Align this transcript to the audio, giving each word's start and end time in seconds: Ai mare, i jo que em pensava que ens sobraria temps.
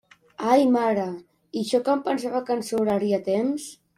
Ai 0.53 0.63
mare, 0.75 1.03
i 1.61 1.63
jo 1.73 1.81
que 1.87 1.95
em 1.97 2.03
pensava 2.09 2.43
que 2.47 2.57
ens 2.57 2.73
sobraria 2.75 3.23
temps. 3.31 3.71